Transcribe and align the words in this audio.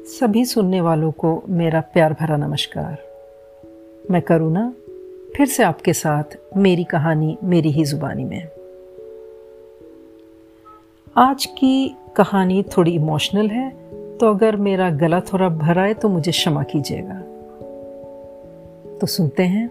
सभी 0.00 0.44
सुनने 0.44 0.80
वालों 0.80 1.10
को 1.12 1.42
मेरा 1.48 1.80
प्यार 1.80 2.12
भरा 2.12 2.36
नमस्कार। 2.36 2.98
मैं 4.10 4.22
करुणा, 4.22 4.72
फिर 5.36 5.46
से 5.46 5.62
आपके 5.62 5.92
साथ 5.92 6.36
मेरी 6.56 6.84
कहानी 6.84 7.36
मेरी 7.44 7.70
ही 7.70 7.84
जुबानी 7.84 8.24
में। 8.24 8.48
आज 11.16 11.46
की 11.46 11.96
कहानी 12.16 12.62
थोड़ी 12.62 12.92
इमोशनल 12.92 13.48
है 13.48 13.70
तो 14.18 14.30
अगर 14.30 14.56
मेरा 14.56 14.90
गला 14.90 15.20
थोड़ा 15.20 15.48
भरा 15.48 15.82
है 15.82 15.94
तो 15.94 16.08
मुझे 16.08 16.32
क्षमा 16.32 16.62
कीजिएगा। 16.62 17.20
तो 18.98 19.06
सुनते 19.06 19.42
हैं 19.42 19.70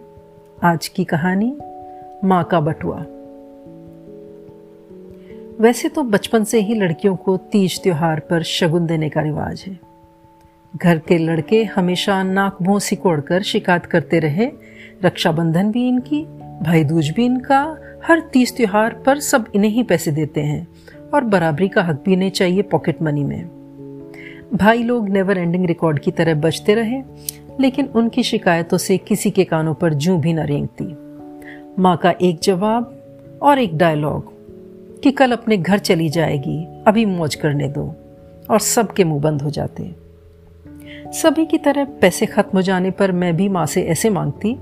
आज 0.63 0.87
की 0.87 1.03
कहानी, 1.03 1.57
माँ 2.23 2.43
का 2.43 2.59
बटुआ। 2.59 3.05
वैसे 5.59 5.89
तो 5.89 6.03
बचपन 6.03 6.43
से 6.43 6.59
ही 6.59 6.75
लड़कियों 6.75 7.15
को 7.15 7.37
तीज 7.37 7.83
त्योहार 7.83 8.19
पर 8.19 8.43
शगुन 8.43 8.85
देने 8.85 9.09
का 9.09 9.21
रिवाज 9.21 9.63
है। 9.67 9.88
घर 10.73 10.97
के 10.99 11.17
लड़के 11.17 11.63
हमेशा 11.65 12.21
नाक 12.23 12.57
मुँह 12.61 12.79
सिकोड़ 12.79 13.19
कर 13.21 13.41
शिकायत 13.41 13.85
करते 13.85 14.19
रहे। 14.19 14.49
रक्षाबंधन 15.03 15.71
भी 15.71 15.87
इनकी 15.87 16.21
भाई 16.63 16.83
दूज 16.83 17.09
भी 17.09 17.25
इनका। 17.25 17.61
हर 18.05 18.19
तीस 18.33 18.55
त्योहार 18.57 18.93
पर 19.05 19.19
सब 19.19 19.45
इन्हें 19.55 19.71
ही 19.71 19.83
पैसे 19.83 20.11
देते 20.11 20.41
हैं 20.41 20.67
और 21.13 21.23
बराबरी 21.23 21.67
का 21.67 21.81
हक 21.81 22.01
भी 22.05 22.15
नहीं 22.15 22.31
चाहिए 22.31 22.61
पॉकेट 22.61 23.01
मनी 23.01 23.23
में। 23.23 23.49
भाई 24.53 24.83
लोग 24.83 25.09
नेवर 25.09 25.37
एंडिंग 25.37 25.65
रिकॉर्ड 25.65 25.99
की 25.99 26.11
तरह 26.11 26.33
बचते 26.35 26.75
रहे, 26.75 27.01
लेकिन 27.59 27.85
उनकी 27.85 28.23
शिकायतों 28.23 28.77
से 28.77 28.97
किसी 28.97 29.31
के 29.31 29.43
कानों 29.43 29.73
पर 29.73 29.93
जू 29.93 30.17
भी 30.17 30.33
न 30.33 30.39
रेंगती। 30.39 31.81
माँ 31.81 31.95
का 31.97 32.13
एक 32.21 32.39
जवाब 32.43 33.39
और 33.41 33.59
एक 33.59 33.77
डायलॉग 33.77 34.33
कि 35.01 35.11
कल 35.11 35.31
अपने 35.31 35.57
घर 35.57 35.79
चली 35.79 36.09
जाएगी, 36.09 36.63
अभी 36.87 37.05
मौज 37.05 37.35
करने 37.35 37.67
दो 37.67 37.83
और 38.49 38.59
सबके 38.59 39.03
मुँह 39.03 39.21
बंद 39.21 39.41
हो 39.41 39.49
जाते। 39.49 40.08
सभी 41.13 41.45
की 41.45 41.57
तरह 41.57 41.85
पैसे 42.01 42.25
खत्म 42.25 42.57
हो 42.57 42.61
जाने 42.61 42.89
पर 42.91 43.11
मैं 43.11 43.35
भी 43.37 43.47
माँ 43.49 43.65
से 43.65 43.81
ऐसे 43.83 44.09
मांगती, 44.09 44.55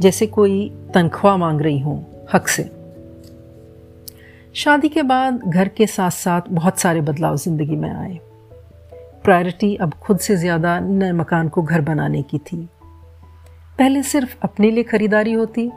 जैसे 0.00 0.26
कोई 0.26 0.68
तनख्वाह 0.94 1.36
मांग 1.36 1.60
रही 1.60 1.78
हूँ, 1.78 2.26
हक 2.34 2.48
से। 2.48 2.62
शादी 4.54 4.88
के 4.88 5.02
बाद 5.02 5.40
घर 5.46 5.68
के 5.68 5.86
साथ 5.86 6.10
साथ 6.10 6.48
बहुत 6.50 6.78
सारे 6.78 7.00
बदलाव 7.00 7.36
ज़िंदगी 7.36 7.76
में 7.76 7.90
आए। 7.90 8.18
प्रायोरिटी 9.24 9.74
अब 9.76 9.92
खुद 9.94 10.18
से 10.18 10.36
ज़्यादा 10.36 10.78
नए 10.80 11.12
मकान 11.12 11.48
को 11.48 11.62
घर 11.62 11.80
बनाने 11.80 12.22
की 12.22 12.38
थी। 12.38 12.56
पहले 13.78 14.02
सिर्फ़ 14.02 14.36
अपने 14.42 14.70
लिए 14.70 14.84
खरीदारी 14.84 15.32
होती, 15.32 15.70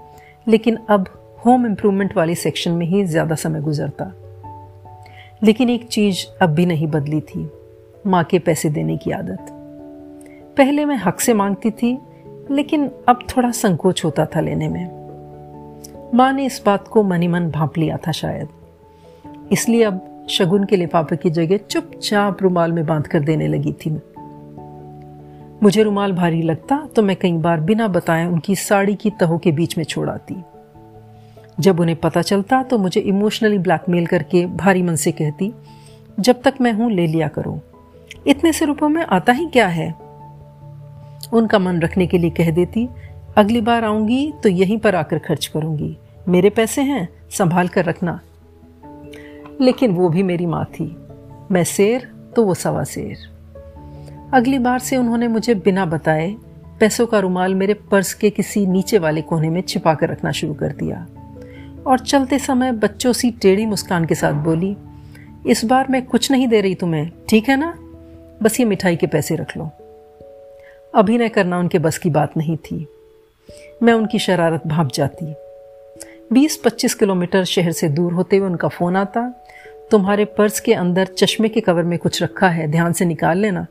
लेकिन 0.48 0.78
अब 0.90 1.08
होम 1.46 1.66
इम्प्रूवमेंट 1.66 2.16
वाले 2.18 2.36
सेक्शन 2.36 2.72
में 2.72 2.86
ही 2.86 3.04
ज़्यादा 3.06 3.36
समय 3.36 3.62
गुजरता। 3.62 4.12
लेकिन 5.44 5.70
एक 5.70 5.88
चीज़ 5.88 6.26
अब 6.42 6.50
भी 6.50 6.66
नहीं 6.66 6.88
बदली 6.88 7.22
थी, 7.22 7.50
माँ 8.08 8.24
के 8.24 8.40
पैसे 8.40 8.70
देने 8.70 8.98
की 8.98 9.12
आदत। 9.12 9.60
पहले 10.58 10.86
मैं 10.86 10.96
हक 10.96 11.20
से 11.20 11.34
मांगती 11.34 11.72
थी, 11.72 11.98
लेकिन 12.52 12.92
अब 13.08 13.20
थोड़ा 13.30 13.52
संकोच 13.52 14.06
होता 14.06 14.26
था 14.26 14.40
लेने 14.40 14.68
में। 14.70 15.04
माँ 16.14 16.34
ने 16.34 16.46
इस 16.46 16.62
बात 16.66 16.88
को 16.88 17.04
मनी 17.04 17.28
मन 17.28 17.50
भाप 17.52 17.78
लिया 17.78 17.98
था 17.98 18.12
शायद। 18.12 18.48
इसलिए 19.52 19.84
अब 19.84 20.26
शगुन 20.30 20.64
के 20.64 20.76
लिफाफे 20.76 21.16
की 21.16 21.30
जगह 21.30 21.58
चुपचाप 21.58 22.42
रुमाल 22.42 22.72
में 22.72 22.86
बाँध 22.86 23.08
कर 23.08 23.20
देने 23.20 23.48
लगी 23.48 23.74
थी 23.74 24.00
मुझे 25.64 25.84
रुमाल 25.84 26.12
भारी 26.12 26.42
लगता 26.42 26.78
तो 26.96 27.02
मैं 27.04 27.16
कई 27.16 27.34
बार 27.34 27.60
बिना 27.60 27.88
बताए 27.88 28.26
उनकी 28.26 28.56
साड़ी 28.56 28.96
की 28.96 29.10
तहों 29.10 29.38
के 29.38 29.52
बीच 29.52 29.78
में 29.78 29.86
छोड़ 29.86 30.10
आती। 30.10 30.36
जब 31.60 31.80
उन्हें 31.80 31.98
पता 31.98 32.22
चलता 32.22 32.64
तो 32.64 32.78
मुझे 32.78 33.02
इमोशनली 33.02 33.58
ब्लैकमेल 33.58 34.08
करके 34.08 34.46
भारी 34.46 34.82
मन 34.82 34.96
से 34.96 35.12
कहती, 35.12 35.54
जब 36.20 36.42
तक 36.42 36.54
मैं 36.62 36.74
हूँ, 36.74 36.92
ले 36.92 37.08
लिया 37.08 37.28
करो। 37.28 37.60
इतने 38.28 38.54
से 38.54 38.66
रुपयों 38.66 38.90
में 38.90 39.06
आता 39.06 39.34
ही 39.34 39.46
क्या 39.46 39.68
है? 39.68 40.03
उनका 41.34 41.60
मन 41.60 41.80
रखने 41.80 42.08
के 42.08 42.18
लिए 42.18 42.30
कह 42.30 42.52
देती, 42.52 42.90
अगली 43.36 43.62
बार 43.62 43.86
आऊँगी 43.86 44.34
तो 44.44 44.50
यहीं 44.50 44.78
पर 44.78 44.96
आकर 44.96 45.20
खर्च 45.20 45.48
करूँगी। 45.48 45.98
मेरे 46.28 46.50
पैसे 46.50 46.82
हैं, 46.82 47.10
संभाल 47.32 47.68
कर 47.68 47.86
रखना। 47.86 48.20
लेकिन 49.62 49.92
वो 49.92 50.10
भी 50.10 50.24
मेरी 50.24 50.46
माँ 50.46 50.66
थी। 50.66 50.98
मैं 51.52 51.64
शेर 51.64 52.12
तो 52.36 52.44
वो 52.44 52.54
सवा 52.54 52.84
शेर। 52.84 53.18
अगली 54.34 54.60
बार 54.60 54.80
से 54.80 54.98
उन्होंने 54.98 55.28
मुझे 55.28 55.56
बिना 55.56 55.86
बताए 55.86 56.36
पैसों 56.80 57.08
का 57.08 57.20
रुमाल 57.20 57.56
मेरे 57.56 57.74
पर्स 57.74 58.14
के 58.14 58.30
किसी 58.30 58.66
नीचे 58.66 58.98
वाले 58.98 59.22
कोने 59.22 59.50
में 59.50 59.62
छिपा 59.62 59.94
कर 59.94 60.10
रखना 60.10 60.32
शुरू 60.32 60.54
कर 60.54 60.68
दिया। 60.68 61.08
और 61.88 62.00
चलते 62.00 62.40
समय 62.40 62.72
बच्चों 62.72 63.14
सी 63.14 63.32
टेढ़ी 63.32 63.66
मुस्कान 63.66 64.06
के 64.06 64.16
साथ 64.16 64.34
बोली, 64.34 64.78
इस 65.48 65.66
बार 65.66 65.88
मैं 65.90 66.06
कुछ 66.06 66.32
नहीं 66.32 66.48
दे 66.48 66.62
रही 66.62 66.76
तुम्हें, 66.76 67.12
ठीक 67.30 67.50
है 67.50 67.58
ना? 67.58 67.78
बस 68.44 68.60
ये 68.60 68.66
मिठाई 68.66 68.96
के 68.96 69.08
पैसे 69.08 69.36
रख 69.36 69.58
लो। 69.58 69.72
अभिनय 70.94 71.30
करना 71.30 71.60
उनके 71.60 71.80
बस 71.80 71.98
की 71.98 72.10
बात 72.10 72.38
नहीं 72.38 72.58
थी। 72.58 72.86
मैं 73.84 73.94
उनकी 73.94 74.20
शरारत 74.20 74.68
भाप 74.68 74.92
जाती। 74.94 75.34
20-25 76.34 76.94
किलोमीटर 76.94 77.44
शहर 77.44 77.72
से 77.72 77.90
दूर 77.90 78.14
होते 78.14 78.38
हुए 78.38 78.48
उनका 78.48 78.68
फ़ोन 78.68 78.96
आता। 78.96 79.28
तुम्हारे 79.92 80.26
पर्स 80.26 80.60
के 80.60 80.74
अंदर 80.74 81.06
चश्मे 81.18 81.50
के 81.50 81.62
कवर 81.62 81.84
में 81.84 81.98
कुछ 82.00 82.22
रखा 82.24 82.48
है, 82.48 82.68
ध्यान 82.68 82.94
से 82.94 83.06
निकाल 83.06 83.38
लेना। 83.38 83.66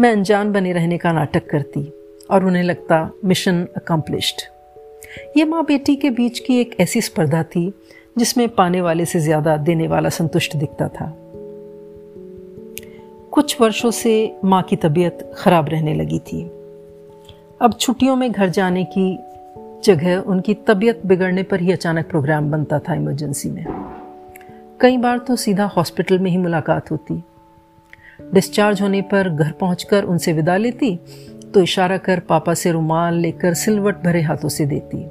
मैं 0.00 0.12
अनजान 0.12 0.52
बने 0.52 0.72
रहने 0.72 0.98
का 0.98 1.12
नाटक 1.12 1.48
करती 1.50 1.88
और 2.30 2.44
उन्हें 2.44 2.62
लगता, 2.62 3.10
मिशन 3.24 3.66
अकम्पलिश्ड 3.76 4.42
ये 5.36 5.44
माँ 5.44 5.64
बेटी 5.64 5.94
के 5.96 6.10
बीच 6.10 6.38
की 6.38 6.60
एक 6.60 6.74
ऐसी 6.80 7.00
स्पर्धा 7.00 7.42
थी 7.42 7.72
जिसमें 8.18 8.48
पाने 8.48 8.80
वाले 8.80 9.04
से 9.04 9.20
ज़्यादा 9.20 9.56
देने 9.56 9.88
वाला 9.88 10.08
संतुष्ट 10.08 10.56
दिखता 10.56 10.88
था। 10.88 11.06
कुछ 13.38 13.60
वर्षों 13.60 13.90
से 13.90 14.40
माँ 14.44 14.62
की 14.62 14.76
तबीयत 14.76 15.32
खराब 15.38 15.68
रहने 15.68 15.94
लगी 15.94 16.18
थी। 16.18 16.42
अब 17.60 17.76
छुट्टियों 17.80 18.16
में 18.16 18.32
घर 18.32 18.48
जाने 18.48 18.84
की 18.84 19.18
जगह 19.84 20.16
उनकी 20.16 20.54
तबीयत 20.54 21.02
बिगड़ने 21.06 21.42
पर 21.42 21.60
ही 21.60 21.72
अचानक 21.72 22.08
प्रोग्राम 22.08 22.50
बनता 22.50 22.78
था 22.78 22.94
इमरजेंसी 22.94 23.50
में। 23.50 23.64
कई 24.80 24.96
बार 24.96 25.18
तो 25.18 25.36
सीधा 25.36 25.64
हॉस्पिटल 25.66 26.18
में 26.18 26.30
ही 26.30 26.36
मुलाकात 26.36 26.90
होती। 26.90 27.22
डिस्चार्ज 28.34 28.82
होने 28.82 29.02
पर 29.02 29.28
घर 29.28 29.52
पहुंचकर 29.52 30.04
उनसे 30.04 30.32
विदा 30.32 30.56
लेती 30.56 30.96
तो 31.54 31.60
इशारा 31.60 31.96
कर 31.96 32.20
पापा 32.20 32.54
से 32.54 32.72
रुमाल 32.72 33.14
लेकर 33.14 33.54
सिलवट 33.54 34.02
भरे 34.04 34.22
हाथों 34.22 34.48
से 34.48 34.66
देती। 34.66 35.06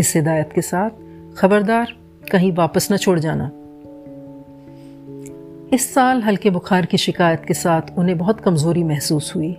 इस 0.00 0.16
हिदायत 0.16 0.50
के 0.54 0.62
साथ 0.62 0.90
खबरदार 1.36 1.96
कहीं 2.32 2.52
वापस 2.52 2.92
न 2.92 2.96
छोड़ 2.96 3.18
जाना। 3.18 3.50
इस 5.74 5.94
साल 5.94 6.22
हल्के 6.22 6.50
बुखार 6.50 6.86
की 6.86 6.98
शिकायत 6.98 7.44
के 7.44 7.54
साथ 7.54 7.82
उन्हें 7.98 8.16
बहुत 8.18 8.40
कमज़ोरी 8.40 8.82
महसूस 8.82 9.34
हुई 9.36 9.52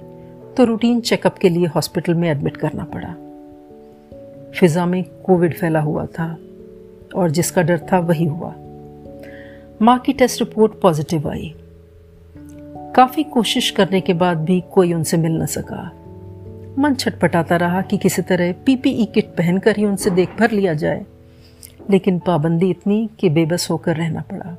तो 0.57 0.63
रूटीन 0.63 0.99
चेकअप 1.01 1.37
के 1.37 1.49
लिए 1.49 1.67
हॉस्पिटल 1.67 2.13
में 2.13 2.29
एडमिट 2.29 2.57
करना 2.57 2.83
पड़ा। 2.83 3.09
फिज़ा 4.51 4.85
में 4.85 5.03
कोविड 5.25 5.53
फैला 5.53 5.79
हुआ 5.79 6.05
था 6.05 6.27
और 7.15 7.31
जिसका 7.31 7.61
डर 7.61 7.79
था 7.91 7.99
वही 7.99 8.25
हुआ। 8.25 8.53
माँ 9.81 9.97
की 9.99 10.13
टेस्ट 10.13 10.41
रिपोर्ट 10.41 10.79
पॉजिटिव 10.81 11.29
आई। 11.29 11.53
काफ़ी 12.95 13.23
कोशिश 13.23 13.69
करने 13.71 14.01
के 14.01 14.13
बाद 14.13 14.37
भी 14.37 14.63
कोई 14.73 14.93
उनसे 14.93 15.17
मिल 15.17 15.41
न 15.41 15.45
सका। 15.45 15.83
मन 16.79 16.95
छटपटाता 16.95 17.55
रहा 17.57 17.81
कि 17.81 17.97
किसी 17.97 18.21
तरह 18.21 18.53
पीपीई 18.65 19.05
किट 19.05 19.35
पहनकर 19.37 19.77
ही 19.77 19.85
उनसे 19.85 20.09
देखभर 20.09 20.51
लिया 20.51 20.73
जाए, 20.73 21.05
लेकिन 21.89 22.19
पाबंदी 22.19 22.69
इतनी 22.69 23.09
कि 23.19 23.29
बेबस 23.29 23.67
होकर 23.71 23.95
रहना 23.95 24.21
पड़ा। 24.31 24.57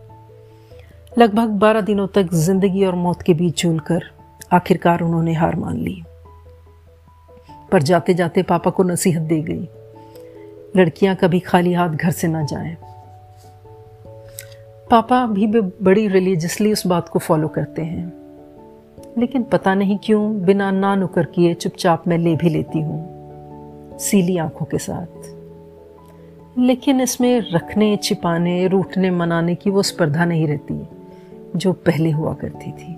लगभग 1.19 1.49
बारह 1.49 1.81
दिनों 1.81 2.07
तक 2.07 2.33
ज़िंदगी 2.35 2.85
और 2.85 2.95
मौत 2.95 3.23
के 3.23 3.35
बीच 3.35 3.63
झूलकर 3.63 4.03
आखिरकार 4.53 5.01
उन्होंने 5.01 5.35
हार 5.35 5.57
मान 5.57 5.77
ली। 5.77 6.03
पर 7.73 7.83
जाते 7.83 8.15
जाते 8.15 8.43
पापा 8.43 8.71
को 8.71 8.83
नसीहत 8.83 9.23
दे 9.23 9.41
गई। 9.41 9.69
लड़कियाँ 10.77 11.15
कभी 11.17 11.41
खाली 11.41 11.73
हाथ 11.73 11.89
घर 11.89 12.11
से 12.11 12.29
ना 12.29 12.43
जाएँ। 12.43 12.77
पापा 14.91 15.27
भी 15.27 15.47
बड़ी 15.47 16.09
रिलीजियसली 16.09 16.73
उस 16.73 16.87
बात 16.87 17.09
को 17.09 17.19
फॉलो 17.19 17.49
करते 17.49 17.83
हैं। 17.83 18.13
लेकिन 19.19 19.43
पता 19.43 19.75
नहीं 19.75 19.99
क्यों, 20.05 20.41
बिना 20.41 20.71
ना 20.71 20.95
नुकर 20.95 21.25
किए 21.25 21.55
चुपचाप 21.55 22.09
मैं 22.09 22.19
ले 22.19 22.35
भी 22.37 22.49
लेती 22.49 22.81
हूँ, 22.81 23.99
सीली 23.99 24.37
आँखों 24.39 24.67
के 24.67 24.79
साथ। 24.79 25.25
लेकिन 26.59 27.01
इसमें 27.01 27.41
रखने, 27.53 27.97
छिपाने, 27.97 28.67
रूठने, 28.69 29.11
मनाने 29.11 29.55
की 29.55 29.71
वो 29.71 29.83
स्पर्धा 29.83 30.25
नहीं 30.25 30.47
रहती। 30.47 30.96
जो 31.57 31.73
पहले 31.73 32.11
हुआ 32.11 32.35
करती 32.35 32.73
थी। 32.73 32.96